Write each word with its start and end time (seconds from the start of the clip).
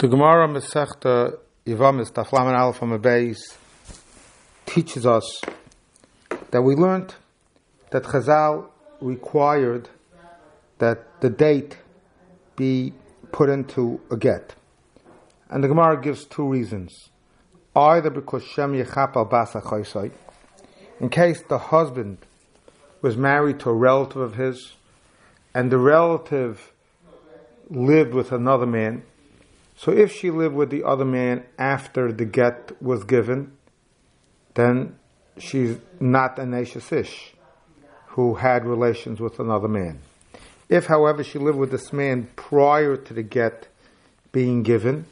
The 0.00 0.06
Gemara 0.06 0.46
Masechta 0.46 1.36
Yevamis 1.66 2.12
Taflaman 2.12 2.56
Aleph 2.56 2.78
Beis 3.02 3.56
teaches 4.64 5.04
us 5.04 5.40
that 6.52 6.62
we 6.62 6.76
learned 6.76 7.16
that 7.90 8.04
Chazal 8.04 8.68
required 9.00 9.88
that 10.78 11.20
the 11.20 11.28
date 11.28 11.78
be 12.54 12.92
put 13.32 13.48
into 13.48 14.00
a 14.08 14.16
get. 14.16 14.54
And 15.50 15.64
the 15.64 15.68
Gemara 15.68 16.00
gives 16.00 16.24
two 16.26 16.46
reasons. 16.48 17.10
Either 17.74 18.10
because 18.10 18.44
Shem 18.44 18.74
Yechap 18.74 19.16
al 19.16 19.26
Basa 19.26 20.12
in 21.00 21.08
case 21.08 21.42
the 21.48 21.58
husband 21.58 22.18
was 23.02 23.16
married 23.16 23.58
to 23.58 23.70
a 23.70 23.74
relative 23.74 24.22
of 24.22 24.36
his, 24.36 24.74
and 25.52 25.72
the 25.72 25.78
relative 25.78 26.72
lived 27.68 28.14
with 28.14 28.30
another 28.30 28.64
man, 28.66 29.02
so 29.78 29.92
if 29.92 30.12
she 30.12 30.32
lived 30.32 30.56
with 30.56 30.70
the 30.70 30.82
other 30.82 31.04
man 31.04 31.44
after 31.56 32.10
the 32.10 32.24
get 32.24 32.72
was 32.82 33.04
given, 33.04 33.52
then 34.54 34.98
she's 35.38 35.78
not 36.00 36.40
an 36.40 36.52
Ish 36.52 37.32
who 38.08 38.34
had 38.34 38.64
relations 38.64 39.20
with 39.20 39.38
another 39.38 39.68
man. 39.68 40.00
If, 40.68 40.86
however, 40.86 41.22
she 41.22 41.38
lived 41.38 41.58
with 41.58 41.70
this 41.70 41.92
man 41.92 42.28
prior 42.34 42.96
to 42.96 43.14
the 43.14 43.22
get 43.22 43.68
being 44.32 44.64
given, 44.64 45.06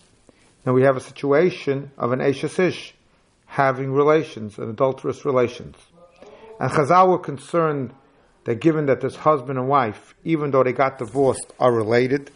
then 0.64 0.74
we 0.74 0.82
have 0.82 0.96
a 0.96 1.00
situation 1.00 1.92
of 1.96 2.10
an 2.10 2.20
Ish 2.20 2.92
having 3.46 3.92
relations, 3.92 4.58
an 4.58 4.68
adulterous 4.68 5.24
relations. 5.24 5.76
And 6.58 6.72
Chazal 6.72 7.08
were 7.08 7.20
concerned 7.20 7.94
that 8.42 8.56
given 8.56 8.86
that 8.86 9.00
this 9.00 9.14
husband 9.14 9.60
and 9.60 9.68
wife, 9.68 10.16
even 10.24 10.50
though 10.50 10.64
they 10.64 10.72
got 10.72 10.98
divorced, 10.98 11.52
are 11.60 11.72
related, 11.72 12.32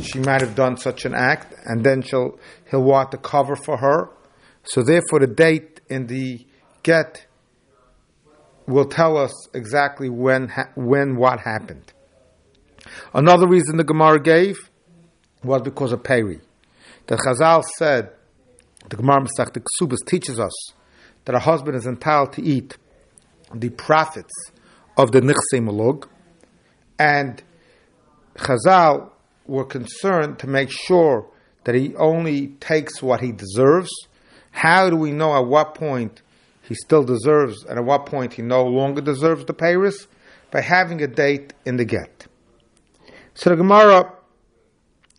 she 0.00 0.18
might 0.18 0.40
have 0.40 0.54
done 0.54 0.76
such 0.76 1.04
an 1.04 1.14
act, 1.14 1.54
and 1.64 1.84
then 1.84 2.02
she'll 2.02 2.38
he'll 2.70 2.82
want 2.82 3.10
to 3.12 3.18
cover 3.18 3.56
for 3.56 3.78
her. 3.78 4.10
So 4.64 4.82
therefore, 4.82 5.20
the 5.20 5.26
date 5.26 5.80
in 5.88 6.06
the 6.06 6.44
get 6.82 7.26
will 8.66 8.84
tell 8.86 9.16
us 9.16 9.48
exactly 9.54 10.08
when 10.08 10.52
when 10.74 11.16
what 11.16 11.40
happened. 11.40 11.92
Another 13.14 13.46
reason 13.46 13.76
the 13.76 13.84
Gemara 13.84 14.20
gave 14.20 14.70
was 15.42 15.62
because 15.62 15.92
of 15.92 16.02
Peri. 16.02 16.40
The 17.06 17.16
Chazal 17.16 17.62
said, 17.78 18.10
the 18.88 18.96
Gemara 18.96 19.22
Masech, 19.22 19.52
the 19.52 19.60
Ksubas 19.60 20.04
teaches 20.06 20.38
us 20.38 20.52
that 21.24 21.34
a 21.34 21.40
husband 21.40 21.76
is 21.76 21.86
entitled 21.86 22.32
to 22.34 22.42
eat 22.42 22.76
the 23.54 23.70
profits 23.70 24.32
of 24.96 25.12
the 25.12 25.20
Nichse 25.20 25.60
Malug, 25.60 26.08
and 26.98 27.42
Chazal 28.36 29.10
were 29.46 29.64
concerned 29.64 30.38
to 30.40 30.46
make 30.46 30.70
sure 30.70 31.26
that 31.64 31.74
he 31.74 31.94
only 31.96 32.48
takes 32.60 33.02
what 33.02 33.20
he 33.20 33.32
deserves. 33.32 33.90
How 34.52 34.88
do 34.88 34.96
we 34.96 35.12
know 35.12 35.36
at 35.36 35.46
what 35.46 35.74
point 35.74 36.22
he 36.62 36.74
still 36.74 37.04
deserves 37.04 37.64
and 37.64 37.78
at 37.78 37.84
what 37.84 38.06
point 38.06 38.34
he 38.34 38.42
no 38.42 38.64
longer 38.64 39.00
deserves 39.00 39.44
the 39.44 39.54
payris? 39.54 40.06
By 40.50 40.60
having 40.60 41.02
a 41.02 41.08
date 41.08 41.52
in 41.64 41.76
the 41.76 41.84
get. 41.84 42.26
So 43.34 43.50
the 43.50 43.56
Gemara 43.56 44.12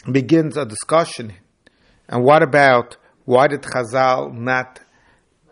begins 0.10 0.56
a 0.56 0.66
discussion. 0.66 1.34
And 2.08 2.24
what 2.24 2.42
about 2.42 2.96
why 3.26 3.48
did 3.48 3.62
Chazal 3.62 4.34
not 4.34 4.80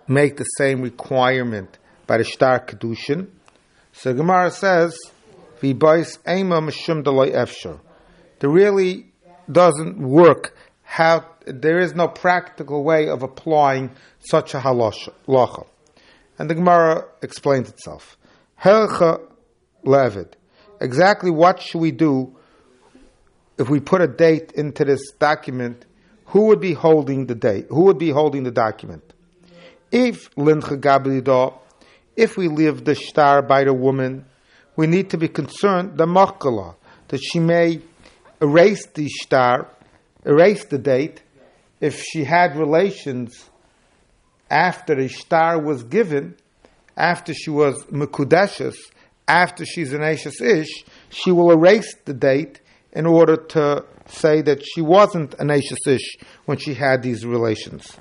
make 0.08 0.38
the 0.38 0.46
same 0.46 0.82
requirement 0.82 1.78
by 2.08 2.18
the 2.18 2.24
Shtar 2.24 2.66
Kedushin? 2.66 3.28
So 3.92 4.14
Gemara 4.14 4.50
says, 4.50 4.98
V'bois 5.62 6.18
ema 6.28 6.62
mishum 6.62 7.04
efshar 7.04 7.80
there 8.40 8.50
really 8.50 9.08
doesn't 9.52 9.98
work 9.98 10.56
how 10.84 11.26
there 11.46 11.80
is 11.80 11.94
no 11.94 12.08
practical 12.08 12.84
way 12.84 13.08
of 13.08 13.24
applying 13.24 13.92
such 14.20 14.54
a 14.54 14.60
halacha. 14.60 15.66
And 16.38 16.50
the 16.50 16.56
Gemara 16.56 17.06
explains 17.22 17.70
itself. 17.70 18.18
Helcha 18.62 19.22
levid. 19.86 20.34
Exactly 20.82 21.32
what 21.32 21.62
should 21.62 21.80
we 21.80 21.92
do 21.92 22.36
if 23.58 23.70
we 23.70 23.80
put 23.80 24.02
a 24.02 24.08
date 24.08 24.52
into 24.54 24.84
this 24.84 25.12
document? 25.12 25.86
Who 26.28 26.48
would 26.48 26.60
be 26.60 26.74
holding 26.74 27.28
the 27.28 27.36
date? 27.36 27.68
Who 27.70 27.84
would 27.86 27.98
be 27.98 28.10
holding 28.10 28.44
the 28.44 28.52
document? 28.52 29.14
If 29.92 30.34
lincha 30.36 31.54
if 32.16 32.38
we 32.38 32.48
leave 32.48 32.86
the 32.86 32.96
shtar 32.96 33.42
by 33.42 33.66
the 33.66 33.74
woman, 33.74 34.26
we 34.76 34.88
need 34.88 35.10
to 35.12 35.18
be 35.18 35.28
concerned 35.28 35.98
the 35.98 36.06
makala 36.06 36.76
that 37.10 37.22
she 37.22 37.40
may 37.40 37.82
erase 38.42 38.86
the 38.88 39.08
shtar, 39.08 39.70
erase 40.26 40.66
the 40.66 40.78
date, 40.78 41.22
if 41.82 42.02
she 42.02 42.24
had 42.24 42.56
relations 42.56 43.50
after 44.50 44.96
the 44.96 45.08
shtar 45.08 45.60
was 45.60 45.84
given, 45.84 46.36
after 46.98 47.34
she 47.34 47.50
was 47.50 47.84
mekudeshes, 47.86 48.76
after 49.28 49.66
she's 49.66 49.92
an 49.94 50.04
Ashes 50.04 50.40
Ish, 50.40 50.86
she 51.10 51.32
will 51.32 51.52
erase 51.52 51.96
the 52.06 52.14
date 52.14 52.62
in 52.94 53.06
order 53.06 53.36
to 53.36 53.84
say 54.08 54.42
that 54.42 54.64
she 54.64 54.82
wasn't 54.82 55.34
an 55.40 55.50
Ashes 55.50 55.80
Ish 55.88 56.18
when 56.46 56.58
she 56.58 56.76
had 56.76 57.02
these 57.02 57.26
relations. 57.26 57.98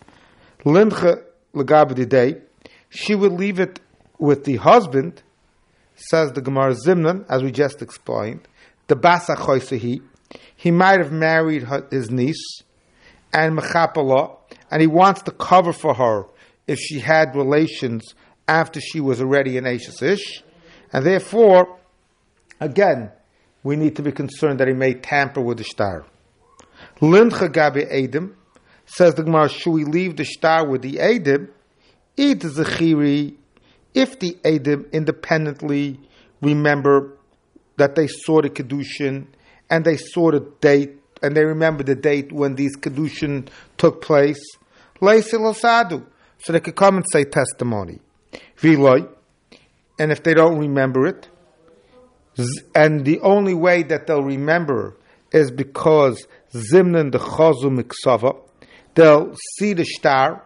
Legabdi 0.64 2.08
day, 2.08 2.36
she 2.88 3.14
would 3.14 3.32
leave 3.32 3.58
it 3.58 3.80
with 4.18 4.44
the 4.44 4.56
husband, 4.56 5.22
says 5.96 6.32
the 6.32 6.40
Gemara 6.40 6.74
Zimnan, 6.74 7.24
as 7.28 7.42
we 7.42 7.50
just 7.50 7.82
explained, 7.82 8.46
the 8.88 8.96
basa 8.96 9.36
choisehi, 9.36 10.02
he 10.64 10.70
might 10.70 10.98
have 10.98 11.12
married 11.12 11.68
his 11.90 12.10
niece 12.10 12.62
and 13.34 13.58
mechapala, 13.58 14.34
and 14.70 14.80
he 14.80 14.86
wants 14.86 15.20
to 15.20 15.30
cover 15.30 15.74
for 15.74 15.92
her 15.92 16.24
if 16.66 16.78
she 16.78 17.00
had 17.00 17.36
relations 17.36 18.14
after 18.48 18.80
she 18.80 18.98
was 18.98 19.20
already 19.20 19.58
an 19.58 19.66
Ashes 19.66 20.42
and 20.90 21.04
therefore, 21.04 21.78
again, 22.60 23.12
we 23.62 23.76
need 23.76 23.94
to 23.96 24.02
be 24.02 24.10
concerned 24.10 24.58
that 24.58 24.66
he 24.66 24.72
may 24.72 24.94
tamper 24.94 25.42
with 25.42 25.58
the 25.58 25.64
shtar. 25.64 26.06
Lincha 26.98 27.50
gabi 27.50 27.84
Edim 27.92 28.32
says 28.86 29.16
the 29.16 29.22
Gemara, 29.22 29.50
should 29.50 29.72
we 29.72 29.84
leave 29.84 30.16
the 30.16 30.24
shtar 30.24 30.66
with 30.66 30.80
the 30.80 30.94
Edim? 30.94 31.50
Eat 32.16 32.40
Zechiri 32.40 33.34
if 33.92 34.18
the 34.18 34.38
Edim 34.42 34.90
independently 34.92 36.00
remember 36.40 37.18
that 37.76 37.96
they 37.96 38.06
saw 38.06 38.40
the 38.40 38.48
Kedushin 38.48 39.26
and 39.74 39.84
they 39.84 39.96
saw 39.96 40.30
the 40.30 40.38
date 40.60 40.92
and 41.20 41.36
they 41.36 41.44
remember 41.44 41.82
the 41.82 41.96
date 41.96 42.30
when 42.30 42.54
these 42.54 42.76
kedushin 42.76 43.48
took 43.76 44.00
place. 44.00 44.40
Sadu, 45.02 46.06
so 46.38 46.52
they 46.52 46.60
could 46.60 46.76
come 46.76 46.98
and 46.98 47.04
say 47.12 47.24
testimony. 47.24 47.98
Viloy, 48.56 49.08
and 49.98 50.12
if 50.12 50.22
they 50.22 50.32
don't 50.32 50.58
remember 50.58 51.08
it, 51.08 51.28
and 52.74 53.04
the 53.04 53.18
only 53.20 53.54
way 53.54 53.82
that 53.82 54.06
they'll 54.06 54.22
remember 54.22 54.96
is 55.32 55.50
because 55.50 56.26
Zimnan 56.52 57.10
the 57.10 57.18
Chazu 57.18 58.38
they'll 58.94 59.34
see 59.58 59.72
the 59.72 59.84
shtar, 59.84 60.44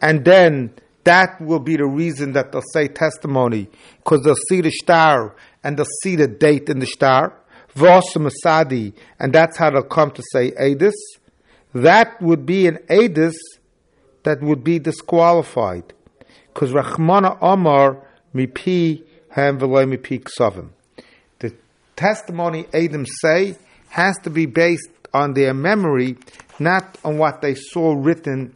and 0.00 0.24
then 0.24 0.72
that 1.02 1.40
will 1.40 1.58
be 1.58 1.76
the 1.76 1.86
reason 1.86 2.34
that 2.34 2.52
they'll 2.52 2.62
say 2.72 2.86
testimony, 2.86 3.68
because 3.96 4.22
they'll 4.22 4.46
see 4.48 4.60
the 4.60 4.70
shtar 4.70 5.34
and 5.64 5.76
they'll 5.76 5.86
see 6.02 6.14
the 6.14 6.28
date 6.28 6.68
in 6.68 6.78
the 6.78 6.86
shtar. 6.86 7.36
Vos 7.74 8.14
Masadi, 8.14 8.92
and 9.18 9.32
that's 9.32 9.56
how 9.56 9.70
they'll 9.70 9.82
come 9.82 10.10
to 10.12 10.22
say 10.32 10.50
Adis, 10.52 10.94
that 11.72 12.20
would 12.20 12.44
be 12.44 12.66
an 12.66 12.78
Adis 12.88 13.36
that 14.24 14.42
would 14.42 14.64
be 14.64 14.78
disqualified. 14.78 15.92
Because 16.52 16.72
Rahmana 16.72 17.38
Omar 17.40 18.04
mipi 18.34 19.04
ham 19.30 19.58
mipi 19.58 20.22
ksavim. 20.22 20.70
The 21.38 21.54
testimony 21.96 22.66
Adam 22.74 23.06
say 23.06 23.56
has 23.90 24.16
to 24.24 24.30
be 24.30 24.46
based 24.46 24.90
on 25.12 25.34
their 25.34 25.54
memory, 25.54 26.16
not 26.58 26.98
on 27.04 27.18
what 27.18 27.40
they 27.40 27.54
saw 27.54 27.94
written, 27.94 28.54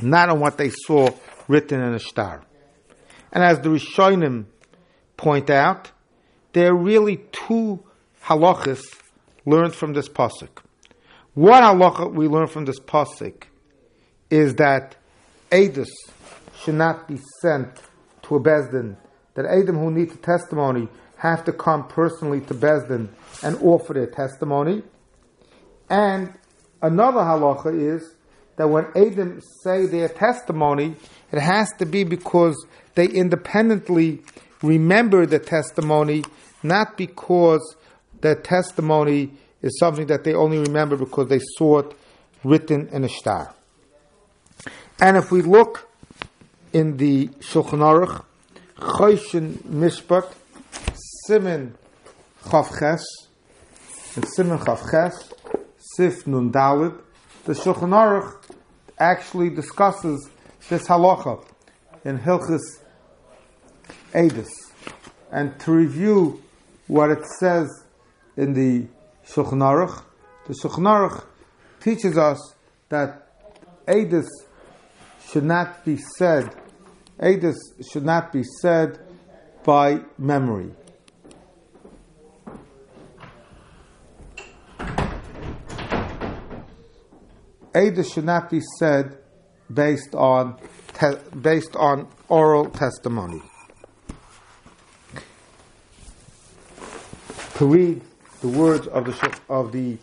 not 0.00 0.28
on 0.28 0.40
what 0.40 0.58
they 0.58 0.70
saw 0.70 1.10
written 1.48 1.80
in 1.80 1.94
a 1.94 1.98
shtar. 1.98 2.44
And 3.32 3.44
as 3.44 3.60
the 3.60 3.68
Rishonim 3.68 4.46
point 5.16 5.50
out, 5.50 5.90
there 6.52 6.70
are 6.70 6.76
really 6.76 7.18
two 7.30 7.84
halachas 8.28 8.82
learned 9.46 9.74
from 9.74 9.94
this 9.94 10.08
pasuk. 10.08 10.62
One 11.34 11.62
halacha 11.62 12.12
we 12.12 12.28
learn 12.28 12.46
from 12.46 12.66
this 12.66 12.78
pasuk 12.78 13.44
is 14.28 14.56
that 14.56 14.96
Adis 15.50 15.88
should 16.60 16.74
not 16.74 17.08
be 17.08 17.18
sent 17.40 17.70
to 18.22 18.36
a 18.36 18.40
bezdin. 18.40 18.96
That 19.34 19.46
Adam 19.46 19.78
who 19.78 19.90
need 19.90 20.22
testimony 20.22 20.88
have 21.16 21.44
to 21.44 21.52
come 21.52 21.88
personally 21.88 22.40
to 22.42 22.54
bezdin 22.54 23.08
and 23.42 23.56
offer 23.62 23.94
their 23.94 24.06
testimony. 24.06 24.82
And 25.88 26.34
another 26.82 27.20
halacha 27.20 27.96
is 27.96 28.14
that 28.56 28.68
when 28.68 28.86
Adam 28.94 29.40
say 29.62 29.86
their 29.86 30.08
testimony, 30.08 30.96
it 31.32 31.38
has 31.38 31.72
to 31.78 31.86
be 31.86 32.04
because 32.04 32.66
they 32.94 33.06
independently 33.06 34.20
remember 34.62 35.24
the 35.24 35.38
testimony, 35.38 36.24
not 36.62 36.98
because 36.98 37.76
their 38.20 38.34
testimony 38.34 39.30
is 39.62 39.78
something 39.78 40.06
that 40.06 40.24
they 40.24 40.34
only 40.34 40.58
remember 40.58 40.96
because 40.96 41.28
they 41.28 41.40
saw 41.56 41.78
it 41.80 41.92
written 42.44 42.88
in 42.88 43.04
a 43.04 43.08
star. 43.08 43.54
And 45.00 45.16
if 45.16 45.30
we 45.30 45.42
look 45.42 45.88
in 46.72 46.96
the 46.96 47.28
Shulchan 47.40 47.80
Aruch, 47.80 48.24
Choshen 48.76 49.58
Mishpat, 49.62 50.32
Simen 51.28 51.72
Chavches, 52.44 53.02
and 54.16 54.24
Simen 54.24 54.58
Chavches, 54.58 55.32
Sif 55.96 56.26
Nun 56.26 56.52
Dalid, 56.52 57.00
the 57.44 57.52
Shulchan 57.52 57.90
Aruch 57.90 58.42
actually 58.98 59.50
discusses 59.50 60.28
this 60.68 60.86
halacha 60.86 61.44
in 62.04 62.18
Hilchis 62.18 62.80
Edis. 64.12 64.48
And 65.30 65.58
to 65.60 65.72
review 65.72 66.42
what 66.86 67.10
it 67.10 67.24
says 67.38 67.84
in 68.38 68.52
the 68.52 68.86
Shulchan 69.26 70.02
the 70.46 70.54
Shulchan 70.54 71.24
teaches 71.80 72.16
us 72.16 72.54
that 72.88 73.26
Edis 73.84 74.28
should 75.28 75.42
not 75.42 75.84
be 75.84 75.98
said, 76.16 76.54
Edis 77.18 77.56
should 77.90 78.04
not 78.04 78.32
be 78.32 78.44
said 78.62 79.00
by 79.64 80.00
memory. 80.16 80.70
Edis 87.74 88.14
should 88.14 88.24
not 88.24 88.50
be 88.50 88.60
said 88.78 89.18
based 89.72 90.14
on 90.14 90.56
te- 90.94 91.38
based 91.42 91.74
on 91.74 92.06
oral 92.28 92.66
testimony. 92.66 93.42
To 97.56 97.66
read 97.66 98.02
the 98.40 98.48
words 98.48 98.86
of 98.86 99.04
the 99.04 99.40
of 99.48 99.72
the 99.72 99.98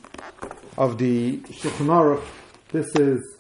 of 0.78 0.98
the 0.98 1.38
Shulchan 1.38 1.88
Aruch, 1.88 2.24
this 2.72 2.94
is 2.96 3.38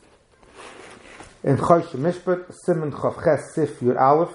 in 1.43 1.57
Chosh 1.57 1.89
Mishpat 1.89 2.45
Simon 2.63 2.91
Chavches 2.93 3.41
Sif 3.53 3.81
Yur 3.81 3.99
Aleph. 3.99 4.33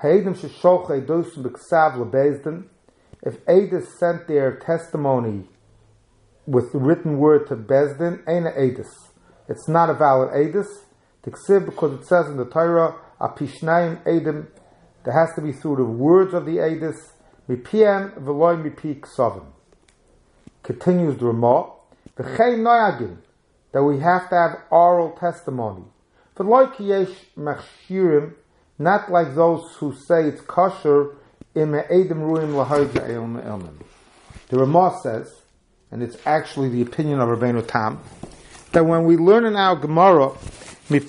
Ha'idim 0.00 0.38
shesholch 0.38 0.88
eidos 0.88 1.36
b'ksav 1.36 1.96
lebezdin. 1.96 2.66
If 3.24 3.44
Edis 3.46 3.86
sent 3.98 4.28
their 4.28 4.60
testimony 4.60 5.48
with 6.46 6.70
the 6.72 6.78
written 6.78 7.18
word 7.18 7.48
to 7.48 7.56
Bezdin, 7.56 8.22
ain't 8.28 8.46
a 8.46 8.50
Edis. 8.50 8.86
It's 9.48 9.68
not 9.68 9.90
a 9.90 9.94
valid 9.94 10.30
Edis. 10.30 10.68
Tiksiv 11.24 11.64
because 11.66 12.00
it 12.00 12.06
says 12.06 12.28
in 12.28 12.36
the 12.36 12.44
Torah, 12.44 12.94
Apishnayim 13.20 14.04
Edim, 14.04 14.46
there 15.04 15.14
has 15.14 15.34
to 15.34 15.42
be 15.42 15.50
through 15.50 15.76
the 15.76 15.84
words 15.84 16.32
of 16.32 16.46
the 16.46 16.58
Edis, 16.58 16.94
Mipiem 17.48 18.22
v'loy 18.22 18.62
mipi 18.62 19.00
ksavim. 19.00 19.46
Continues 20.62 21.18
the 21.18 21.26
Ramah, 21.26 21.70
that 22.16 23.82
we 23.82 23.98
have 24.00 24.28
to 24.28 24.34
have 24.34 24.58
oral 24.70 25.10
testimony. 25.12 25.84
Not 28.80 29.10
like 29.10 29.34
those 29.34 29.74
who 29.76 29.94
say 29.94 30.24
it's 30.28 30.40
kosher. 30.42 31.14
The 31.54 31.74
Ramah 34.52 35.00
says, 35.02 35.42
and 35.90 36.02
it's 36.02 36.16
actually 36.26 36.68
the 36.68 36.82
opinion 36.82 37.20
of 37.20 37.28
Rabbeinu 37.28 37.66
Tam, 37.66 37.98
that 38.72 38.84
when 38.84 39.04
we 39.04 39.16
learn 39.16 39.44
in 39.46 39.56
our 39.56 39.74
Gemara, 39.74 40.32
the 40.88 41.00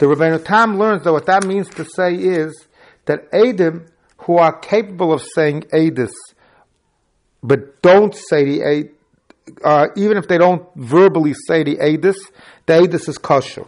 Rabbeinu 0.00 0.44
Tam 0.44 0.78
learns 0.78 1.04
that 1.04 1.12
what 1.12 1.26
that 1.26 1.44
means 1.46 1.68
to 1.70 1.84
say 1.84 2.14
is 2.14 2.66
that 3.06 3.30
Edim 3.32 3.88
who 4.18 4.38
are 4.38 4.52
capable 4.52 5.12
of 5.12 5.22
saying 5.22 5.62
Adis, 5.72 6.12
but 7.42 7.80
don't 7.82 8.14
say 8.14 8.44
the 8.44 8.60
Edis, 8.60 8.90
uh, 9.64 9.86
even 9.96 10.16
if 10.16 10.28
they 10.28 10.38
don't 10.38 10.66
verbally 10.76 11.34
say 11.46 11.62
the 11.62 11.76
Adis, 11.76 12.16
the 12.66 12.74
Adis 12.74 13.08
is 13.08 13.18
kosher. 13.18 13.64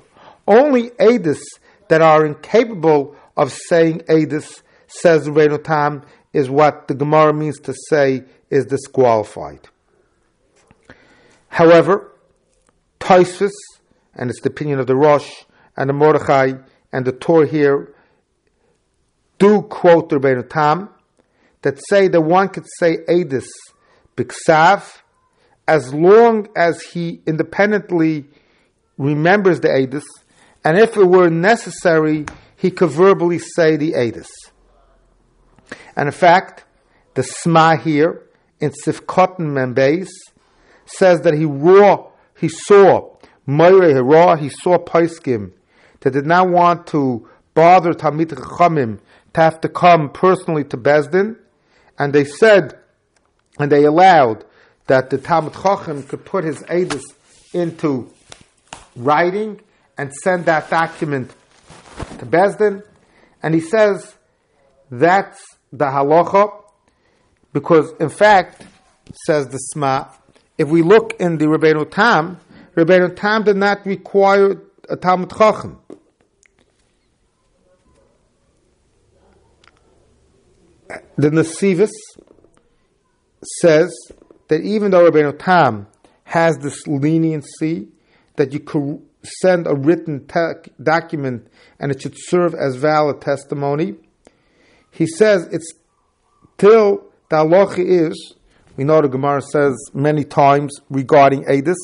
Only 0.47 0.91
Adis 0.91 1.41
that 1.88 2.02
are 2.02 2.26
incapable 2.26 3.17
of 3.37 3.52
saying 3.52 4.00
Adis, 4.08 4.62
says 4.87 5.29
Rabbeinu 5.29 5.62
Tam, 5.62 6.02
is 6.32 6.50
what 6.50 6.88
the 6.88 6.94
Gemara 6.94 7.32
means 7.32 7.58
to 7.61 7.75
say 7.88 8.25
is 8.50 8.67
disqualified. 8.67 9.69
However, 11.49 12.12
Taisvis, 13.00 13.52
and 14.14 14.31
it's 14.31 14.41
the 14.41 14.50
opinion 14.50 14.79
of 14.79 14.87
the 14.87 14.97
Rosh 14.97 15.44
and 15.76 15.88
the 15.88 15.94
Mordechai 15.94 16.52
and 16.93 17.05
the 17.05 17.12
Torah 17.12 17.47
here, 17.47 17.94
do 19.40 19.62
quote 19.62 20.08
the 20.10 20.20
Rebbeinu 20.20 20.48
Tam 20.48 20.90
that 21.62 21.81
say 21.88 22.06
that 22.06 22.20
one 22.20 22.48
could 22.48 22.66
say 22.78 22.98
Edis 23.08 23.48
Biksav 24.16 25.00
as 25.66 25.94
long 25.94 26.48
as 26.56 26.82
he 26.82 27.20
independently 27.26 28.26
remembers 28.98 29.60
the 29.60 29.69
Adis, 29.69 30.04
and 30.64 30.76
if 30.76 30.96
it 30.96 31.04
were 31.04 31.31
necessary, 31.31 32.26
he 32.56 32.70
could 32.70 32.90
verbally 32.90 33.38
say 33.38 33.76
the 33.76 33.92
Adis. 33.92 34.28
And 35.96 36.08
in 36.08 36.12
fact, 36.12 36.64
the 37.14 37.22
Sma 37.22 37.76
here 37.76 38.22
in 38.58 38.72
Sifkotten 38.84 39.52
Membeis 39.52 40.08
says 40.84 41.20
that 41.22 41.34
he 41.34 41.44
raw, 41.44 42.08
he 42.37 42.48
saw 42.48 43.16
Moire 43.46 43.90
Hira, 43.90 44.37
he 44.37 44.48
saw 44.48 44.76
Paiskim 44.76 45.52
that 46.00 46.10
did 46.10 46.26
not 46.26 46.48
want 46.48 46.87
to 46.88 47.28
bother 47.54 47.92
Talmid 47.92 48.26
Chachamim 48.26 48.98
to 49.35 49.41
have 49.41 49.61
to 49.61 49.69
come 49.69 50.11
personally 50.11 50.65
to 50.65 50.77
Besdin, 50.77 51.37
and 51.99 52.12
they 52.12 52.25
said, 52.25 52.79
and 53.59 53.71
they 53.71 53.85
allowed 53.85 54.44
that 54.87 55.11
the 55.11 55.19
Talmud 55.19 55.55
Chacham 55.55 56.03
could 56.03 56.25
put 56.25 56.44
his 56.44 56.62
edus 56.65 57.03
into 57.53 58.11
writing 58.97 59.61
and 59.97 60.12
send 60.23 60.47
that 60.47 60.71
document 60.71 61.32
to 62.19 62.27
Besdin, 62.27 62.82
and 63.43 63.55
he 63.55 63.61
says 63.61 64.15
that's 64.91 65.41
the 65.73 65.85
halacha, 65.85 66.53
because 67.53 67.93
in 68.00 68.09
fact, 68.09 68.67
says 69.26 69.49
the 69.49 69.59
Sma, 69.59 70.09
if 70.59 70.69
we 70.69 70.83
look 70.83 71.15
in 71.21 71.38
the 71.38 71.47
Rebbeinu 71.47 71.91
Tam, 71.91 72.41
Rebbeinu 72.76 73.15
Tam 73.17 73.44
did 73.44 73.56
not 73.56 73.85
require 73.87 74.61
a 74.88 74.97
Talmud 74.97 75.31
Chacham. 75.31 75.79
The 81.16 81.31
Nasivis 81.31 81.90
says 83.60 83.94
that 84.48 84.61
even 84.62 84.90
though 84.90 85.11
Rabbeinu 85.11 85.38
Tam 85.38 85.87
has 86.25 86.59
this 86.59 86.87
leniency 86.87 87.88
that 88.37 88.52
you 88.52 88.61
could 88.61 89.02
send 89.23 89.66
a 89.66 89.75
written 89.75 90.26
te- 90.26 90.70
document 90.82 91.47
and 91.78 91.90
it 91.90 92.00
should 92.00 92.14
serve 92.16 92.54
as 92.54 92.76
valid 92.76 93.20
testimony, 93.20 93.97
he 94.90 95.06
says 95.06 95.49
it's 95.52 95.73
till 96.59 97.04
the 97.28 97.37
halacha 97.37 97.78
is, 97.78 98.35
we 98.76 98.85
know 98.85 99.00
the 99.00 99.09
Gemara 99.09 99.42
says 99.42 99.76
many 99.92 100.25
times 100.25 100.73
regarding 100.88 101.44
Edis, 101.44 101.76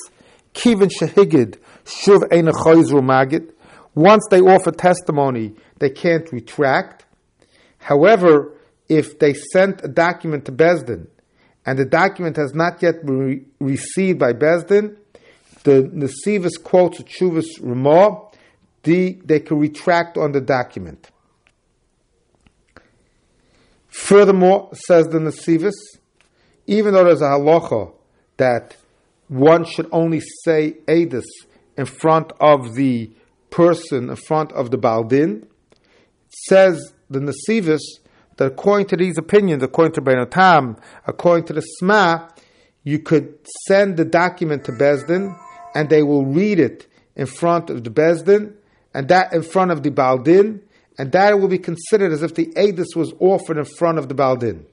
Kivin 0.54 0.90
Shahigid, 0.90 1.58
Shuv 1.84 2.20
Eina 2.30 2.52
Magid, 2.52 3.52
once 3.94 4.26
they 4.30 4.40
offer 4.40 4.72
testimony, 4.72 5.54
they 5.78 5.90
can't 5.90 6.30
retract. 6.32 7.04
However, 7.78 8.55
if 8.88 9.19
they 9.19 9.35
sent 9.35 9.85
a 9.85 9.88
document 9.88 10.45
to 10.47 10.52
Besdin 10.52 11.09
and 11.64 11.78
the 11.78 11.85
document 11.85 12.37
has 12.37 12.55
not 12.55 12.83
yet 12.83 13.05
been 13.05 13.19
re- 13.19 13.45
received 13.59 14.19
by 14.19 14.33
Besdin, 14.33 14.97
the 15.64 15.83
Nasivis 15.83 16.62
quotes 16.62 17.02
Chuvas 17.02 17.47
Ramah, 17.61 18.23
the, 18.85 19.19
they 19.25 19.40
can 19.40 19.59
retract 19.59 20.16
on 20.16 20.33
the 20.33 20.40
document. 20.40 21.11
Furthermore, 23.88 24.71
says 24.87 25.09
the 25.09 25.19
Nasivis, 25.19 25.75
even 26.66 26.95
though 26.95 27.05
there's 27.05 27.23
a 27.23 27.25
halacha 27.25 27.93
that 28.37 28.76
one 29.28 29.64
should 29.64 29.88
only 29.90 30.21
say 30.45 30.76
Adis 30.87 31.25
in 31.76 31.87
front 31.87 32.33
of 32.40 32.75
the 32.75 33.11
person, 33.50 34.11
in 34.11 34.16
front 34.16 34.52
of 34.52 34.71
the 34.71 34.78
Baldin, 34.78 35.47
says 36.28 36.93
the 37.11 37.19
Nasivis 37.19 37.81
that 38.37 38.47
according 38.47 38.87
to 38.88 38.97
these 38.97 39.19
opinions, 39.19 39.62
according 39.62 39.95
to 39.95 40.00
Ben 40.00 40.26
Tam, 40.28 40.76
according 41.07 41.47
to 41.47 41.52
the 41.52 41.61
Sma, 41.61 42.28
you 42.85 42.99
could 42.99 43.38
send 43.66 43.97
the 43.97 44.05
document 44.05 44.64
to 44.64 44.73
Bezdin 44.73 45.37
and 45.75 45.88
they 45.88 46.02
will 46.02 46.25
read 46.25 46.61
it 46.61 46.87
in 47.16 47.26
front 47.26 47.71
of 47.71 47.83
the 47.85 47.90
Bezdin 47.90 48.55
and 48.95 49.09
that 49.09 49.33
in 49.33 49.43
front 49.43 49.71
of 49.71 49.83
the 49.83 49.90
Baldin 49.90 50.62
and 50.99 51.12
that 51.12 51.38
will 51.38 51.49
be 51.49 51.59
considered 51.59 52.12
as 52.12 52.23
if 52.23 52.35
the 52.35 52.47
Edis 52.57 52.95
was 52.95 53.12
offered 53.21 53.59
in 53.59 53.64
front 53.64 53.99
of 53.99 54.09
the 54.09 54.14
Baldin. 54.14 54.66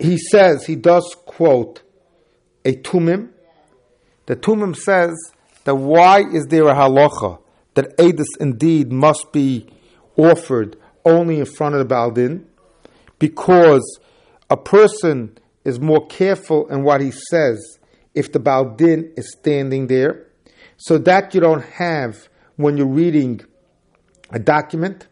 He 0.00 0.16
says, 0.16 0.66
he 0.66 0.76
does 0.76 1.16
quote 1.26 1.82
a 2.64 2.72
Tumim. 2.72 3.30
The 4.26 4.36
Tumim 4.36 4.76
says 4.76 5.14
that 5.64 5.74
why 5.74 6.20
is 6.20 6.46
there 6.46 6.68
a 6.68 6.74
halacha 6.74 7.40
that 7.74 7.96
Edis 7.98 8.26
indeed 8.40 8.90
must 8.92 9.32
be 9.32 9.68
offered 10.18 10.76
only 11.04 11.38
in 11.38 11.46
front 11.46 11.74
of 11.74 11.78
the 11.78 11.86
Baldin 11.86 12.44
because 13.18 13.98
a 14.50 14.56
person 14.56 15.38
is 15.64 15.80
more 15.80 16.06
careful 16.06 16.68
in 16.68 16.82
what 16.82 17.00
he 17.00 17.10
says 17.30 17.78
if 18.14 18.32
the 18.32 18.38
Baldin 18.38 19.12
is 19.16 19.32
standing 19.32 19.86
there. 19.86 20.26
So 20.76 20.98
that 20.98 21.34
you 21.34 21.40
don't 21.40 21.64
have 21.64 22.28
when 22.56 22.76
you're 22.76 22.86
reading 22.86 23.40
a 24.30 24.38
document. 24.38 25.06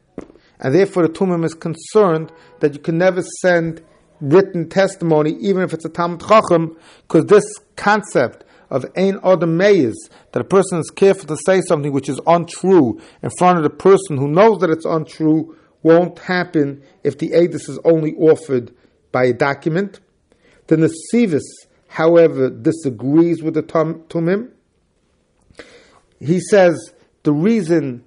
And 0.61 0.75
therefore 0.75 1.07
the 1.07 1.13
Tumim 1.13 1.45
is 1.45 1.55
concerned 1.55 2.33
that 2.61 2.75
you 2.75 2.81
can 2.81 2.99
never 2.99 3.23
send 3.41 3.83
written 4.21 4.69
testimony, 4.69 5.33
even 5.41 5.63
if 5.63 5.75
it's 5.75 5.85
a 5.85 5.91
Talmud 5.91 6.21
Chacham, 6.27 6.77
because 7.03 7.27
this 7.27 7.45
concept 7.77 8.45
of 8.71 8.85
ein 8.97 9.19
adam 9.25 9.57
meyes, 9.57 9.97
that 10.33 10.41
a 10.41 10.45
person 10.45 10.79
is 10.79 10.91
careful 10.91 11.27
to 11.27 11.37
say 11.47 11.61
something 11.61 11.93
which 11.93 12.09
is 12.09 12.21
untrue 12.27 13.01
in 13.23 13.31
front 13.39 13.59
of 13.59 13.65
the 13.65 13.71
person 13.71 14.17
who 14.17 14.29
knows 14.29 14.59
that 14.59 14.71
it's 14.71 14.85
untrue, 14.85 15.57
won't 15.83 16.19
happen 16.19 16.83
if 17.05 17.19
the 17.19 17.31
edus 17.31 17.69
is 17.69 17.79
only 17.85 18.15
offered 18.17 18.75
by 19.13 19.25
a 19.25 19.33
document. 19.33 20.01
The 20.67 20.77
Nesivis, 20.77 21.45
however, 21.89 22.51
disagrees 22.51 23.43
with 23.43 23.55
the 23.55 23.63
Tumim. 23.63 24.51
He 26.19 26.41
says 26.41 26.93
the 27.23 27.33
reason 27.33 28.05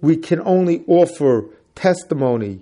we 0.00 0.16
can 0.16 0.40
only 0.40 0.84
offer 0.86 1.46
testimony 1.74 2.60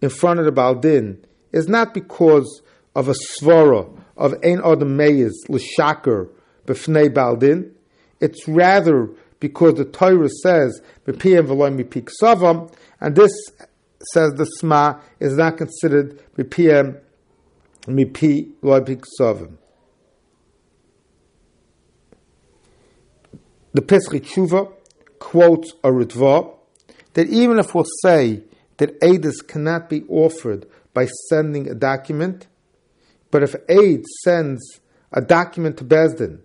in 0.00 0.10
front 0.10 0.38
of 0.38 0.46
the 0.46 0.52
Baldin 0.52 1.24
is 1.52 1.68
not 1.68 1.94
because 1.94 2.62
of 2.94 3.08
a 3.08 3.14
svara 3.14 3.90
of 4.16 4.34
ein 4.44 4.60
adam 4.64 4.96
meyes 4.96 5.32
l'shaker 5.48 6.28
b'fnei 6.66 7.12
baldin. 7.12 7.72
It's 8.20 8.46
rather 8.46 9.08
because 9.38 9.74
the 9.74 9.84
Torah 9.84 10.28
says 10.42 10.80
b'piyam 11.06 11.46
v'loy 11.46 11.82
mipik 11.82 12.10
savam, 12.22 12.72
and 13.00 13.16
this 13.16 13.32
says 14.12 14.32
the 14.34 14.44
Sma 14.44 15.00
is 15.18 15.36
not 15.36 15.56
considered 15.56 16.22
b'piyam 16.36 17.00
mipi 17.86 18.52
loy 18.62 18.80
pik 18.80 19.04
savam. 19.18 19.56
The 23.72 23.82
Pischei 23.82 24.20
Teshuva 24.20 24.72
quotes 25.20 25.72
a 25.84 25.90
Ritva 25.90 26.56
that 27.14 27.28
even 27.28 27.58
if 27.58 27.74
we'll 27.74 27.84
say 28.02 28.42
that 28.78 28.98
Edis 29.00 29.46
cannot 29.46 29.88
be 29.88 30.02
offered 30.08 30.66
by 30.92 31.06
sending 31.28 31.68
a 31.68 31.74
document, 31.74 32.48
but 33.30 33.42
if 33.44 33.54
aid 33.68 34.04
sends 34.24 34.80
a 35.12 35.20
document 35.20 35.76
to 35.76 35.84
Besdin, 35.84 36.40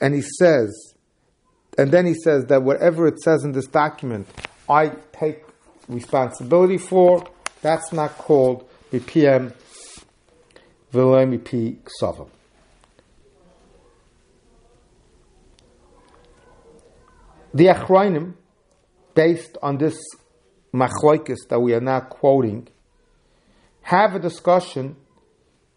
and 0.00 0.14
he 0.14 0.22
says, 0.22 0.94
and 1.78 1.90
then 1.90 2.06
he 2.06 2.14
says 2.14 2.46
that 2.46 2.62
whatever 2.62 3.06
it 3.06 3.20
says 3.20 3.44
in 3.44 3.52
this 3.52 3.66
document, 3.66 4.26
I 4.68 4.92
take 5.12 5.44
responsibility 5.88 6.78
for, 6.78 7.24
that's 7.62 7.92
not 7.92 8.16
called 8.16 8.68
BPM 8.92 9.52
P 10.92 11.78
Ksavam. 11.84 12.28
The 17.52 17.66
Achrayim, 17.66 18.34
based 19.14 19.56
on 19.62 19.78
this 19.78 19.98
machloikis 20.74 21.48
that 21.48 21.60
we 21.60 21.74
are 21.74 21.80
now 21.80 22.00
quoting, 22.00 22.68
have 23.82 24.14
a 24.14 24.18
discussion 24.18 24.96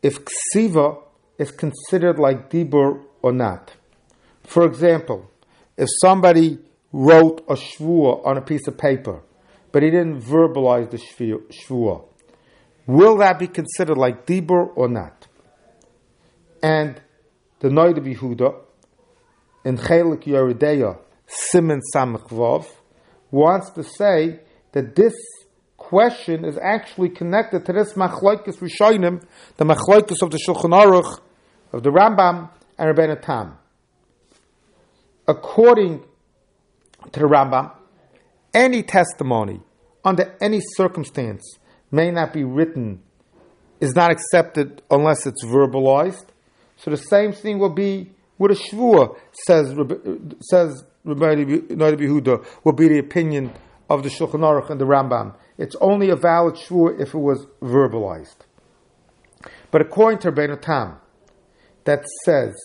if 0.02 0.20
ksiva 0.26 1.02
is 1.38 1.52
considered 1.52 2.20
like 2.20 2.50
dibur 2.50 3.04
or 3.22 3.32
not. 3.32 3.74
For 4.50 4.66
example, 4.66 5.30
if 5.78 5.88
somebody 6.02 6.58
wrote 6.92 7.46
a 7.48 7.54
shvua 7.54 8.26
on 8.26 8.36
a 8.36 8.42
piece 8.42 8.68
of 8.68 8.80
paper, 8.80 9.22
but 9.72 9.84
he 9.84 9.92
didn't 9.92 10.22
verbalize 10.22 10.90
the 10.90 10.98
shvua, 10.98 12.04
will 12.88 13.18
that 13.20 13.38
be 13.38 13.46
considered 13.46 14.00
like 14.00 14.26
dibur 14.26 14.76
or 14.76 14.88
not? 14.88 15.28
And 16.64 17.00
the 17.60 17.68
Noida 17.68 18.00
Behuda 18.00 18.56
in 19.66 19.78
Chelik 19.78 20.24
Yeridea 20.24 20.98
Simon 21.28 21.82
Samachvov 21.94 22.66
wants 23.30 23.70
to 23.74 23.84
say 23.84 24.40
that 24.72 24.96
this 24.96 25.14
question 25.78 26.44
is 26.44 26.58
actually 26.58 27.10
connected 27.10 27.68
to 27.68 27.74
this 27.74 27.94
machlokes 27.94 28.58
rishonim, 28.58 29.24
the 29.58 29.66
machlokes 29.66 30.24
of 30.24 30.32
the 30.32 30.40
Shulchan 30.40 30.74
Aruch, 30.74 31.20
of 31.72 31.84
the 31.84 31.92
Rambam 31.92 32.50
and 32.80 32.98
Rabbeinu 32.98 33.22
Tam. 33.22 33.59
According 35.30 36.04
to 37.12 37.20
the 37.20 37.28
Rambam, 37.28 37.72
any 38.52 38.82
testimony 38.82 39.62
under 40.04 40.36
any 40.42 40.60
circumstance 40.76 41.44
may 41.92 42.10
not 42.10 42.34
be 42.34 42.44
written, 42.44 43.04
is 43.80 43.94
not 43.94 44.12
accepted 44.12 44.82
unless 44.90 45.28
it's 45.28 45.46
verbalized. 45.46 46.26
So 46.78 46.90
the 46.90 46.98
same 46.98 47.32
thing 47.32 47.60
will 47.60 47.76
be 47.76 48.12
with 48.40 48.52
a 48.52 48.56
shvua, 48.56 49.16
says 49.46 49.68
says 50.50 50.84
Rabbi 51.04 51.44
Yehuda, 51.44 52.44
will 52.64 52.74
be 52.74 52.88
the 52.88 52.98
opinion 52.98 53.54
of 53.88 54.02
the 54.02 54.10
Shulchan 54.10 54.40
Aruch 54.40 54.72
and 54.72 54.82
the 54.82 54.86
Rambam. 54.86 55.36
It's 55.60 55.76
only 55.80 56.10
a 56.10 56.16
valid 56.16 56.56
shvur 56.56 57.00
if 57.00 57.14
it 57.14 57.20
was 57.20 57.46
verbalized. 57.62 58.38
But 59.70 59.82
according 59.82 60.22
to 60.22 60.32
Rabbeinu 60.32 60.60
Tam, 60.60 60.98
that 61.84 62.04
says 62.26 62.56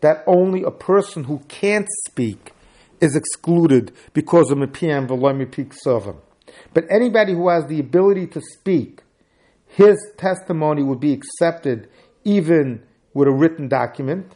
that 0.00 0.22
only 0.26 0.62
a 0.62 0.70
person 0.70 1.24
who 1.24 1.40
can't 1.48 1.88
speak 2.06 2.52
is 3.00 3.16
excluded 3.16 3.92
because 4.12 4.50
of 4.50 4.58
mipiyam 4.58 5.08
v'loy 5.08 5.46
mipik 5.46 5.74
sovim. 5.84 6.16
But 6.74 6.84
anybody 6.90 7.32
who 7.32 7.48
has 7.48 7.66
the 7.66 7.80
ability 7.80 8.26
to 8.28 8.40
speak, 8.40 9.02
his 9.66 9.96
testimony 10.16 10.82
would 10.82 11.00
be 11.00 11.12
accepted 11.12 11.88
even 12.24 12.82
with 13.14 13.28
a 13.28 13.32
written 13.32 13.68
document. 13.68 14.34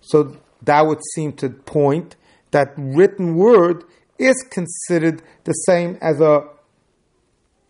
So 0.00 0.36
that 0.62 0.86
would 0.86 1.00
seem 1.14 1.32
to 1.34 1.50
point 1.50 2.16
that 2.50 2.68
written 2.76 3.36
word 3.36 3.84
is 4.18 4.44
considered 4.50 5.22
the 5.44 5.52
same 5.52 5.98
as 6.00 6.20
a 6.20 6.48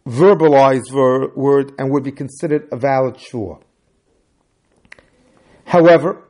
verbalized 0.06 0.90
ver- 0.92 1.32
word 1.34 1.72
and 1.78 1.90
would 1.90 2.02
be 2.02 2.12
considered 2.12 2.68
a 2.72 2.76
valid 2.76 3.20
shua. 3.20 3.58
However, 5.64 6.22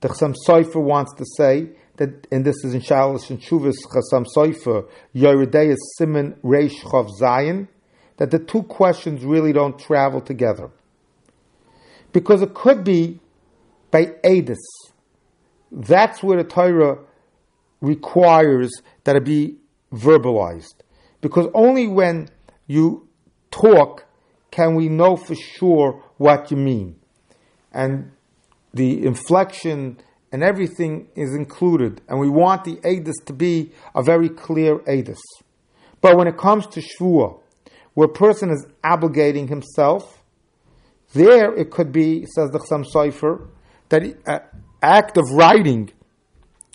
the 0.00 0.08
Chassam 0.08 0.34
Sofer 0.46 0.82
wants 0.82 1.14
to 1.14 1.24
say 1.36 1.70
that, 1.96 2.26
and 2.30 2.44
this 2.44 2.64
is 2.64 2.74
in 2.74 2.80
Shalosh 2.80 3.30
and 3.30 3.40
Shuvas 3.40 3.76
Chassam 3.86 4.26
Sofer, 4.36 4.88
Yeridei 5.14 5.74
Simon 5.96 6.36
Reish 6.44 6.80
Chav 6.80 7.10
Zayin, 7.20 7.68
that 8.18 8.30
the 8.30 8.38
two 8.38 8.62
questions 8.62 9.24
really 9.24 9.52
don't 9.52 9.78
travel 9.78 10.20
together. 10.20 10.70
Because 12.12 12.42
it 12.42 12.54
could 12.54 12.84
be 12.84 13.20
by 13.90 14.06
Adis. 14.24 14.56
That's 15.70 16.22
where 16.22 16.42
the 16.42 16.48
Torah 16.48 16.98
requires 17.80 18.70
that 19.04 19.16
it 19.16 19.24
be 19.24 19.56
verbalized. 19.92 20.74
Because 21.20 21.46
only 21.54 21.86
when 21.86 22.28
you 22.66 23.08
talk 23.50 24.06
can 24.50 24.74
we 24.74 24.88
know 24.88 25.16
for 25.16 25.34
sure 25.34 26.02
what 26.16 26.50
you 26.50 26.56
mean. 26.56 26.96
And 27.72 28.12
the 28.74 29.04
inflection 29.04 29.98
and 30.30 30.42
everything 30.42 31.08
is 31.14 31.34
included. 31.34 32.00
And 32.08 32.20
we 32.20 32.28
want 32.28 32.64
the 32.64 32.76
Adis 32.84 33.24
to 33.26 33.32
be 33.32 33.72
a 33.94 34.02
very 34.02 34.28
clear 34.28 34.78
Adis. 34.80 35.18
But 36.00 36.16
when 36.16 36.28
it 36.28 36.36
comes 36.36 36.66
to 36.68 36.80
Shvuah, 36.80 37.40
where 37.94 38.06
a 38.06 38.12
person 38.12 38.50
is 38.50 38.66
obligating 38.84 39.48
himself, 39.48 40.22
there 41.14 41.54
it 41.54 41.70
could 41.70 41.90
be, 41.90 42.26
says 42.26 42.50
the 42.50 42.58
Chassam 42.58 42.84
Sofer, 42.84 43.48
that 43.88 44.02
an 44.02 44.40
act 44.82 45.16
of 45.16 45.24
writing 45.32 45.90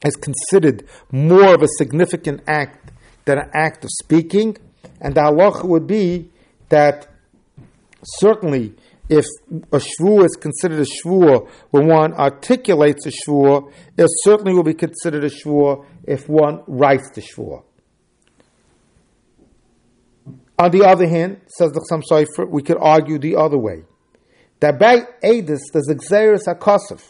is 0.04 0.16
considered 0.16 0.88
more 1.12 1.54
of 1.54 1.62
a 1.62 1.68
significant 1.78 2.42
act 2.48 2.92
than 3.26 3.38
an 3.38 3.50
act 3.54 3.86
of 3.86 3.90
speaking, 3.92 4.58
and 5.00 5.16
the 5.16 5.22
halacha 5.22 5.64
would 5.66 5.88
be 5.88 6.30
that 6.70 7.08
certainly 8.04 8.74
if 9.14 9.26
a 9.72 9.78
shvua 9.78 10.26
is 10.26 10.36
considered 10.36 10.80
a 10.80 10.86
shvua 10.86 11.48
when 11.70 11.88
one 11.88 12.14
articulates 12.14 13.06
a 13.06 13.12
shvua, 13.12 13.72
it 13.96 14.08
certainly 14.24 14.54
will 14.54 14.64
be 14.64 14.74
considered 14.74 15.24
a 15.24 15.30
shvua 15.30 15.86
if 16.04 16.28
one 16.28 16.64
writes 16.68 17.12
the 17.14 17.22
shvua. 17.22 17.64
On 20.58 20.72
the 20.72 20.84
other 20.84 21.08
hand, 21.08 21.42
says 21.48 21.72
the 21.74 21.82
Chassam 21.82 22.02
Sofer, 22.10 22.50
we 22.50 22.64
could 22.64 22.78
argue 22.80 23.20
the 23.20 23.36
other 23.36 23.58
way. 23.58 23.84
That 24.60 24.80
by 24.80 25.02
Edis, 25.24 25.60
there's 25.74 25.90
Xeris 25.90 26.46
HaKosov. 26.48 27.04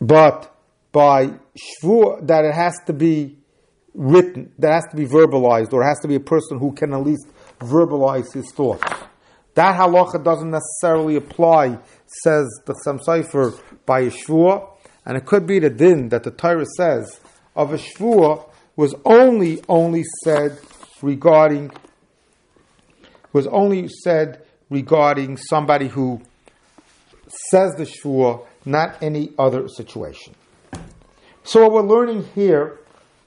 But 0.00 0.54
by 0.92 1.28
shvur, 1.56 2.26
that 2.26 2.44
it 2.44 2.54
has 2.54 2.74
to 2.86 2.92
be 2.92 3.38
written, 3.94 4.52
that 4.58 4.72
has 4.72 4.84
to 4.90 4.96
be 4.96 5.06
verbalized, 5.06 5.72
or 5.72 5.82
it 5.82 5.86
has 5.86 6.00
to 6.00 6.08
be 6.08 6.16
a 6.16 6.20
person 6.20 6.58
who 6.58 6.72
can 6.72 6.92
at 6.92 7.02
least 7.02 7.26
verbalize 7.60 8.32
his 8.32 8.52
thoughts. 8.52 8.82
That 9.54 9.76
halacha 9.76 10.22
doesn't 10.22 10.50
necessarily 10.50 11.16
apply, 11.16 11.78
says 12.06 12.46
the 12.66 12.74
Chassam 12.86 13.60
by 13.86 14.00
a 14.00 14.10
shvur, 14.10 14.68
and 15.04 15.16
it 15.16 15.24
could 15.24 15.46
be 15.46 15.58
the 15.58 15.70
din 15.70 16.10
that 16.10 16.24
the 16.24 16.30
Torah 16.30 16.66
says 16.76 17.20
of 17.54 17.72
a 17.72 17.78
shvur 17.78 18.46
was 18.76 18.94
only 19.04 19.62
only 19.68 20.04
said 20.24 20.58
regarding 21.00 21.70
was 23.32 23.46
only 23.46 23.88
said 23.88 24.42
regarding 24.68 25.36
somebody 25.36 25.88
who 25.88 26.20
says 27.50 27.74
the 27.76 27.84
shvur, 27.84 28.44
not 28.64 29.02
any 29.02 29.32
other 29.38 29.68
situation. 29.68 30.34
So 31.44 31.62
what 31.62 31.72
we're 31.72 31.82
learning 31.82 32.28
here 32.34 32.78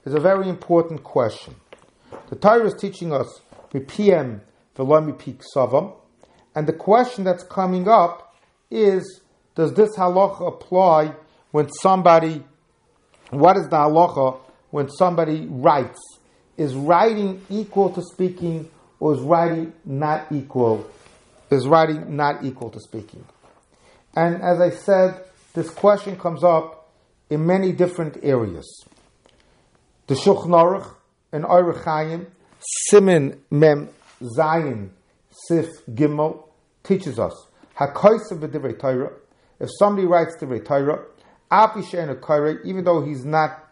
is 0.04 0.14
a 0.14 0.20
very 0.20 0.48
important 0.48 1.02
question. 1.02 1.54
The 2.28 2.36
Torah 2.36 2.66
is 2.66 2.74
teaching 2.74 3.12
us 3.12 3.40
PM 3.78 4.40
v'lo 4.76 5.16
peak 5.16 5.42
savam, 5.54 5.92
and 6.56 6.66
the 6.66 6.72
question 6.72 7.22
that's 7.22 7.44
coming 7.44 7.86
up 7.86 8.34
is: 8.70 9.20
Does 9.54 9.72
this 9.74 9.96
halacha 9.96 10.48
apply 10.48 11.14
when 11.52 11.70
somebody? 11.70 12.42
What 13.30 13.56
is 13.56 13.68
the 13.68 13.76
halacha 13.76 14.40
when 14.70 14.88
somebody 14.88 15.46
writes? 15.48 16.00
Is 16.56 16.74
writing 16.74 17.46
equal 17.48 17.90
to 17.90 18.02
speaking, 18.02 18.68
or 18.98 19.14
is 19.14 19.20
writing 19.20 19.72
not 19.84 20.32
equal? 20.32 20.90
Is 21.50 21.68
writing 21.68 22.16
not 22.16 22.44
equal 22.44 22.70
to 22.70 22.80
speaking? 22.80 23.24
And 24.14 24.42
as 24.42 24.60
I 24.60 24.70
said, 24.70 25.24
this 25.54 25.70
question 25.70 26.16
comes 26.16 26.42
up 26.42 26.90
in 27.28 27.46
many 27.46 27.72
different 27.72 28.18
areas. 28.22 28.84
The 30.08 30.14
Shulchan 30.14 30.48
Aruch 30.48 30.94
and 31.32 31.44
Orach 31.44 31.84
Chaim, 31.84 32.26
Simin 32.60 33.40
Mem 33.50 33.88
Zayin 34.22 34.90
Sif 35.30 35.68
Gimel 35.90 36.44
teaches 36.82 37.18
us 37.18 37.46
Hakoisa 37.78 38.32
v'divrei 38.38 38.78
Torah. 38.78 39.12
If 39.58 39.70
somebody 39.78 40.06
writes 40.06 40.36
divrei 40.40 40.64
Torah, 40.64 41.04
Afi 41.50 42.64
even 42.64 42.84
though 42.84 43.02
he's 43.02 43.24
not 43.24 43.66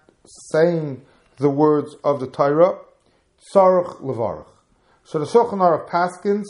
saying 0.52 1.02
the 1.36 1.50
words 1.50 1.94
of 2.02 2.20
the 2.20 2.26
Torah, 2.26 2.78
Sarach 3.54 4.00
Levarach. 4.00 4.46
So 5.04 5.18
the 5.18 5.26
Shulchan 5.26 5.58
Aruch 5.58 5.88
Paskins 5.88 6.44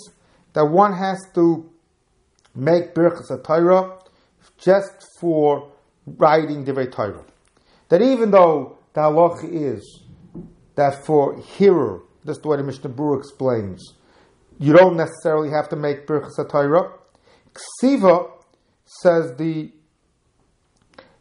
that 0.53 0.65
one 0.65 0.93
has 0.93 1.25
to 1.35 1.69
make 2.55 2.95
Birchas 2.95 3.45
Torah 3.45 3.99
just 4.59 5.07
for 5.21 5.71
writing 6.07 6.65
Divrei 6.65 6.91
Torah. 6.91 7.25
That 7.89 8.03
even 8.03 8.31
though 8.31 8.79
the 8.95 9.01
halach 9.01 9.45
is 9.45 10.03
that 10.75 11.05
for 11.05 11.41
hearer, 11.41 12.01
that's 12.25 12.39
the 12.41 12.49
way 12.49 12.57
the 12.57 12.63
Mishnah 12.63 12.91
Berurah 12.91 13.19
explains, 13.19 13.95
you 14.59 14.73
don't 14.73 14.97
necessarily 14.97 15.51
have 15.51 15.69
to 15.71 15.77
make 15.77 16.07
Birchas 16.07 16.37
Torah. 16.51 16.93
Ksiva, 17.83 18.31
says 18.85 19.37
the 19.37 19.71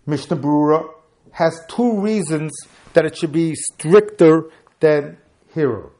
Mishnah 0.06 0.38
Berurah, 0.38 0.90
has 1.32 1.60
two 1.70 2.00
reasons 2.00 2.52
that 2.94 3.06
it 3.06 3.18
should 3.18 3.32
be 3.32 3.54
stricter 3.54 4.50
than 4.80 5.18
hearer. 5.54 5.92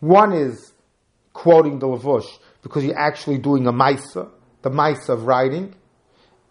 One 0.00 0.32
is 0.32 0.72
quoting 1.32 1.78
the 1.78 1.86
Lavush, 1.86 2.28
because 2.62 2.84
you're 2.84 2.98
actually 2.98 3.38
doing 3.38 3.66
a 3.66 3.72
Maisa, 3.72 4.30
the 4.62 4.70
Maisa 4.70 5.10
of 5.10 5.24
writing. 5.24 5.74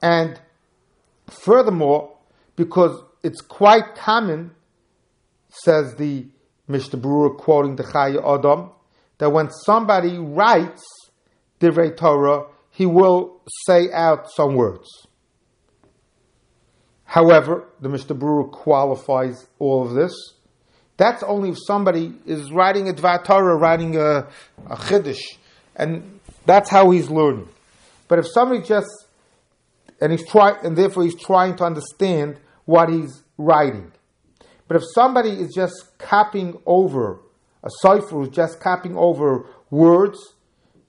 And 0.01 0.39
furthermore, 1.29 2.17
because 2.55 3.01
it's 3.23 3.41
quite 3.41 3.95
common, 3.95 4.51
says 5.49 5.95
the 5.95 6.27
Mishnah 6.67 6.99
Berurah 6.99 7.37
quoting 7.37 7.75
the 7.75 7.83
Chayei 7.83 8.17
Adam, 8.17 8.71
that 9.17 9.31
when 9.31 9.49
somebody 9.49 10.17
writes 10.17 10.83
Divrei 11.59 11.95
Torah, 11.95 12.47
he 12.71 12.85
will 12.85 13.41
say 13.65 13.91
out 13.91 14.29
some 14.31 14.55
words. 14.55 14.87
However, 17.05 17.67
the 17.79 17.89
Mishnah 17.89 18.15
Berurah 18.15 18.51
qualifies 18.51 19.47
all 19.59 19.87
of 19.87 19.93
this. 19.93 20.13
That's 20.97 21.23
only 21.23 21.49
if 21.49 21.57
somebody 21.65 22.13
is 22.25 22.51
writing 22.51 22.89
a 22.89 22.93
Dvar 22.93 23.23
Torah, 23.23 23.55
writing 23.55 23.95
a, 23.95 24.27
a 24.67 24.75
Chiddush, 24.75 25.37
and 25.75 26.19
that's 26.45 26.69
how 26.69 26.91
he's 26.91 27.09
learning. 27.09 27.47
But 28.07 28.19
if 28.19 28.27
somebody 28.27 28.61
just 28.61 28.89
and 29.99 30.11
he's 30.11 30.27
trying, 30.27 30.55
and 30.63 30.77
therefore 30.77 31.03
he's 31.03 31.19
trying 31.19 31.55
to 31.57 31.63
understand 31.63 32.39
what 32.65 32.89
he's 32.89 33.23
writing. 33.37 33.91
But 34.67 34.77
if 34.77 34.83
somebody 34.93 35.29
is 35.29 35.53
just 35.53 35.97
copying 35.97 36.59
over 36.65 37.19
a 37.63 37.69
cipher, 37.81 38.23
is 38.23 38.29
just 38.29 38.59
copying 38.59 38.97
over 38.97 39.45
words 39.69 40.19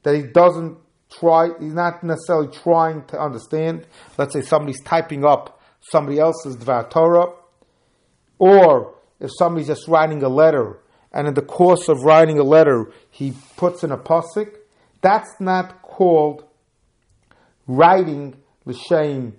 that 0.02 0.14
he 0.14 0.22
doesn't 0.22 0.78
try, 1.10 1.48
he's 1.60 1.74
not 1.74 2.02
necessarily 2.02 2.48
trying 2.48 3.04
to 3.06 3.20
understand. 3.20 3.86
Let's 4.16 4.32
say 4.32 4.42
somebody's 4.42 4.82
typing 4.82 5.24
up 5.24 5.60
somebody 5.80 6.18
else's 6.18 6.56
Dvar 6.56 6.90
Torah, 6.90 7.32
or 8.38 8.94
if 9.20 9.30
somebody's 9.38 9.68
just 9.68 9.88
writing 9.88 10.22
a 10.22 10.28
letter, 10.28 10.78
and 11.12 11.26
in 11.26 11.34
the 11.34 11.42
course 11.42 11.88
of 11.88 12.02
writing 12.02 12.38
a 12.38 12.42
letter, 12.42 12.92
he 13.10 13.32
puts 13.56 13.82
in 13.82 13.90
a 13.90 13.96
pasuk, 13.96 14.54
that's 15.00 15.40
not 15.40 15.82
called 15.82 16.44
writing 17.66 18.36
l'shem 18.64 19.38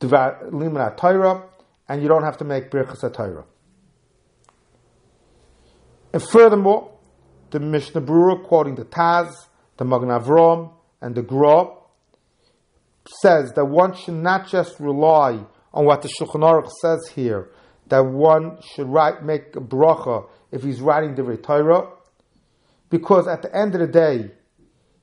limra 0.00 0.96
Torah, 0.96 1.44
and 1.88 2.02
you 2.02 2.08
don't 2.08 2.24
have 2.24 2.38
to 2.38 2.44
make 2.44 2.70
birchas 2.70 3.00
Torah. 3.14 3.44
And 6.12 6.22
furthermore, 6.22 6.92
the 7.50 7.60
Mishnah 7.60 8.00
Berurah, 8.00 8.44
quoting 8.44 8.76
the 8.76 8.84
Taz, 8.84 9.32
the 9.76 9.84
Magen 9.84 10.08
Avram, 10.08 10.72
and 11.00 11.14
the 11.14 11.22
Gra, 11.22 11.66
says 13.20 13.52
that 13.54 13.66
one 13.66 13.94
should 13.94 14.14
not 14.14 14.48
just 14.48 14.78
rely 14.80 15.44
on 15.72 15.84
what 15.84 16.02
the 16.02 16.08
Shulchan 16.08 16.40
Aruch 16.40 16.70
says 16.80 17.08
here, 17.14 17.50
that 17.88 18.00
one 18.00 18.58
should 18.62 18.86
write, 18.86 19.22
make 19.22 19.56
a 19.56 19.60
bracha 19.60 20.26
if 20.50 20.62
he's 20.62 20.80
writing 20.80 21.14
the 21.14 21.36
Torah, 21.36 21.90
because 22.90 23.26
at 23.26 23.42
the 23.42 23.54
end 23.54 23.74
of 23.74 23.80
the 23.80 23.88
day, 23.88 24.30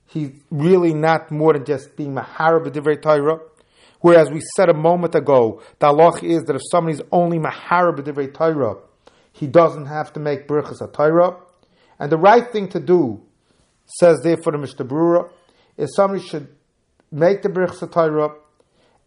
he's 0.06 0.30
really 0.50 0.94
not 0.94 1.30
more 1.30 1.52
than 1.52 1.64
just 1.64 1.96
being 1.96 2.14
Maharab 2.14 2.66
Divrei 2.68 3.00
Torah. 3.00 3.40
Whereas 4.02 4.30
we 4.30 4.40
said 4.56 4.68
a 4.68 4.74
moment 4.74 5.14
ago, 5.14 5.62
the 5.78 5.86
halach 5.86 6.22
is 6.24 6.42
that 6.44 6.56
if 6.56 6.62
somebody's 6.70 7.00
only 7.12 7.38
Maharab 7.38 8.00
Divrei 8.00 8.34
Torah, 8.34 8.76
he 9.32 9.46
doesn't 9.46 9.86
have 9.86 10.12
to 10.12 10.20
make 10.20 10.48
Birchas 10.48 10.92
Torah. 10.92 11.36
And 11.98 12.10
the 12.10 12.18
right 12.18 12.50
thing 12.50 12.68
to 12.70 12.80
do, 12.80 13.22
says 13.86 14.20
therefore 14.22 14.52
the 14.52 14.58
Mishnah 14.58 14.84
Berurah, 14.84 15.30
is 15.76 15.94
somebody 15.94 16.20
should 16.20 16.48
make 17.12 17.42
the 17.42 17.48
Birchas 17.48 17.90
Torah, 17.92 18.34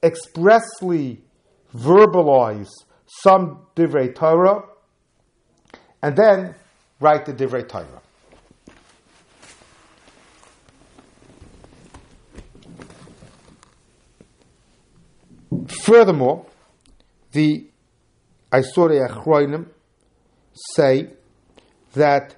expressly 0.01 1.21
verbalize 1.75 2.69
some 3.05 3.65
Divrei 3.75 4.15
Torah, 4.15 4.63
and 6.01 6.15
then 6.15 6.55
write 7.01 7.25
the 7.25 7.34
Divrei 7.34 7.67
Torah. 7.67 8.01
Furthermore, 15.86 16.48
the 17.32 17.67
Isorei 18.52 19.08
Achroinim 19.08 19.67
say 20.74 21.10
that 21.93 22.36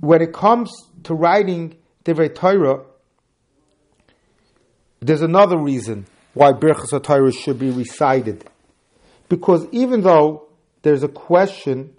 when 0.00 0.20
it 0.20 0.32
comes 0.32 0.72
to 1.04 1.14
writing 1.14 1.76
Divrei 2.04 2.34
Torah, 2.34 2.82
there's 4.98 5.22
another 5.22 5.56
reason 5.56 6.06
why 6.34 6.52
Birchas 6.52 7.00
Torah 7.00 7.30
should 7.30 7.60
be 7.60 7.70
recited. 7.70 8.44
Because 9.28 9.68
even 9.70 10.00
though 10.00 10.48
there's 10.82 11.04
a 11.04 11.08
question 11.08 11.94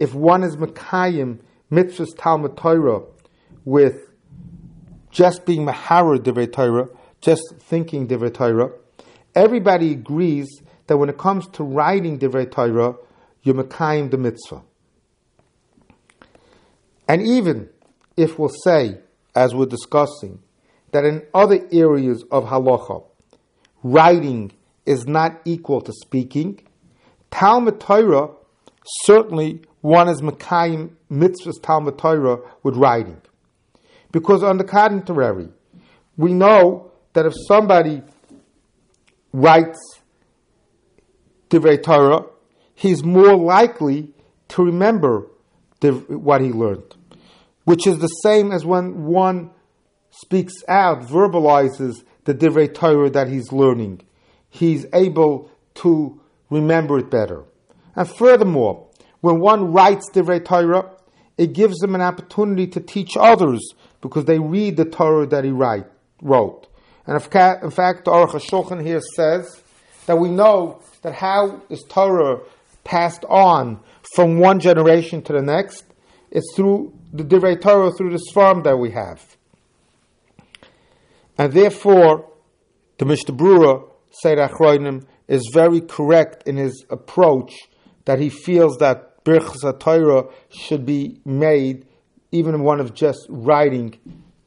if 0.00 0.12
one 0.12 0.42
is 0.42 0.56
Mekayim, 0.56 1.38
Mitzvahs 1.70 2.16
Talmud 2.18 2.56
Torah, 2.56 3.02
with 3.64 4.10
just 5.12 5.46
being 5.46 5.64
Mahara 5.64 6.18
Divrei 6.18 6.52
Torah, 6.52 6.88
just 7.20 7.54
thinking 7.60 8.08
Divrei 8.08 8.34
Torah, 8.34 8.72
everybody 9.34 9.92
agrees 9.92 10.48
that 10.86 10.96
when 10.96 11.08
it 11.08 11.18
comes 11.18 11.46
to 11.48 11.64
writing 11.64 12.18
Divrei 12.18 12.50
Torah, 12.50 12.96
you're 13.42 13.54
Mekayim 13.54 14.10
the 14.10 14.18
mitzvah. 14.18 14.62
And 17.06 17.22
even 17.22 17.68
if 18.16 18.38
we'll 18.38 18.50
say, 18.64 18.98
as 19.34 19.54
we're 19.54 19.66
discussing, 19.66 20.40
that 20.92 21.04
in 21.04 21.22
other 21.32 21.66
areas 21.72 22.24
of 22.30 22.44
halacha, 22.44 23.04
writing 23.82 24.52
is 24.84 25.06
not 25.06 25.40
equal 25.44 25.80
to 25.82 25.92
speaking, 25.92 26.60
Talmud 27.30 27.80
Torah, 27.80 28.30
certainly 29.04 29.62
one 29.80 30.08
is 30.08 30.20
Mekayim 30.22 30.90
mitzvahs 31.10 31.62
Talmud 31.62 31.98
Torah 31.98 32.38
with 32.62 32.76
writing. 32.76 33.20
Because 34.10 34.42
on 34.42 34.56
the 34.56 34.64
contrary, 34.64 35.48
we 36.16 36.32
know 36.32 36.90
that 37.12 37.26
if 37.26 37.34
somebody 37.46 38.02
writes 39.32 39.78
Divrei 41.50 41.82
Torah, 41.82 42.26
he's 42.74 43.04
more 43.04 43.36
likely 43.36 44.10
to 44.48 44.64
remember 44.64 45.26
what 46.08 46.40
he 46.40 46.50
learned, 46.50 46.96
which 47.64 47.86
is 47.86 47.98
the 47.98 48.08
same 48.08 48.52
as 48.52 48.64
when 48.64 49.04
one 49.04 49.50
speaks 50.10 50.54
out, 50.68 51.02
verbalizes 51.02 52.02
the 52.24 52.34
Divrei 52.34 52.72
Torah 52.72 53.10
that 53.10 53.28
he's 53.28 53.52
learning. 53.52 54.00
He's 54.50 54.86
able 54.92 55.50
to 55.76 56.20
remember 56.50 56.98
it 56.98 57.10
better. 57.10 57.44
And 57.94 58.08
furthermore, 58.08 58.86
when 59.20 59.40
one 59.40 59.72
writes 59.72 60.10
Divrei 60.10 60.44
Torah, 60.44 60.90
it 61.36 61.52
gives 61.52 61.78
them 61.78 61.94
an 61.94 62.00
opportunity 62.00 62.66
to 62.68 62.80
teach 62.80 63.16
others 63.16 63.74
because 64.00 64.24
they 64.24 64.38
read 64.38 64.76
the 64.76 64.84
Torah 64.84 65.26
that 65.26 65.44
he 65.44 65.50
write, 65.50 65.86
wrote. 66.22 66.67
And 67.08 67.16
in 67.16 67.22
fact, 67.70 68.04
the 68.04 68.10
Aruch 68.10 68.32
HaShulchan 68.32 68.84
here 68.84 69.00
says 69.16 69.62
that 70.04 70.18
we 70.18 70.28
know 70.28 70.82
that 71.00 71.14
how 71.14 71.62
is 71.70 71.82
Torah 71.88 72.40
passed 72.84 73.24
on 73.30 73.80
from 74.14 74.38
one 74.38 74.60
generation 74.60 75.22
to 75.22 75.32
the 75.32 75.40
next? 75.40 75.86
It's 76.30 76.52
through 76.54 76.92
the 77.10 77.24
Divrei 77.24 77.58
Torah, 77.58 77.92
through 77.92 78.10
the 78.10 78.22
Sfarim 78.30 78.62
that 78.64 78.76
we 78.76 78.90
have. 78.90 79.38
And 81.38 81.50
therefore, 81.54 82.30
the 82.98 83.06
Mishnah 83.06 83.34
Brura, 83.34 83.88
Seir 84.10 84.36
Achroinim, 84.46 85.06
is 85.28 85.50
very 85.54 85.80
correct 85.80 86.46
in 86.46 86.58
his 86.58 86.84
approach 86.90 87.54
that 88.04 88.20
he 88.20 88.28
feels 88.28 88.76
that 88.78 89.24
Birchas 89.24 89.80
Torah 89.80 90.26
should 90.50 90.84
be 90.84 91.22
made 91.24 91.86
even 92.32 92.64
one 92.64 92.80
of 92.80 92.92
just 92.92 93.24
writing 93.30 93.98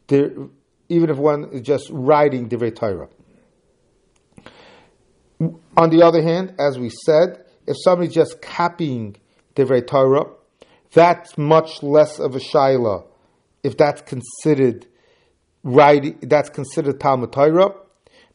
the, 0.09 0.51
even 0.91 1.09
if 1.09 1.17
one 1.17 1.45
is 1.53 1.61
just 1.61 1.89
writing 1.89 2.49
the 2.49 2.69
Torah. 2.69 3.07
On 5.77 5.89
the 5.89 6.03
other 6.03 6.21
hand, 6.21 6.53
as 6.59 6.77
we 6.77 6.89
said, 6.89 7.45
if 7.65 7.77
somebody's 7.81 8.13
just 8.13 8.41
copying 8.41 9.15
the 9.55 9.81
Torah, 9.87 10.25
that's 10.91 11.37
much 11.37 11.81
less 11.81 12.19
of 12.19 12.35
a 12.35 12.39
shaila. 12.39 13.05
If 13.63 13.77
that's 13.77 14.01
considered 14.01 14.85
writing, 15.63 16.19
that's 16.23 16.49
considered 16.49 16.99
Talmud 16.99 17.31
Torah. 17.31 17.73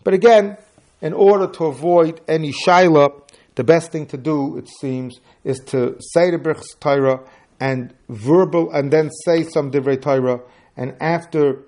But 0.02 0.14
again, 0.14 0.56
in 1.02 1.12
order 1.12 1.48
to 1.58 1.66
avoid 1.66 2.22
any 2.26 2.52
shaila, 2.52 3.22
the 3.56 3.64
best 3.64 3.92
thing 3.92 4.06
to 4.06 4.16
do, 4.16 4.56
it 4.56 4.68
seems, 4.80 5.20
is 5.44 5.58
to 5.66 5.96
say 6.00 6.30
the 6.30 6.38
Birchas 6.38 6.80
Torah 6.80 7.20
and 7.60 7.92
verbal, 8.08 8.70
and 8.72 8.90
then 8.90 9.10
say 9.26 9.42
some 9.42 9.70
Divrei 9.70 10.00
Torah, 10.00 10.40
and 10.74 10.94
after 11.00 11.65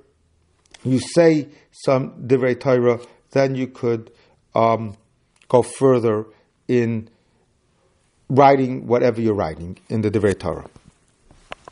you 0.84 0.98
say 0.98 1.48
some 1.70 2.12
Divrei 2.26 2.58
Torah, 2.58 3.00
then 3.30 3.54
you 3.54 3.66
could 3.66 4.10
um, 4.54 4.96
go 5.48 5.62
further 5.62 6.26
in 6.66 7.08
writing 8.28 8.86
whatever 8.86 9.20
you're 9.20 9.34
writing 9.34 9.78
in 9.88 10.02
the 10.02 10.10
Divrei 10.10 10.38
Torah. 10.38 10.68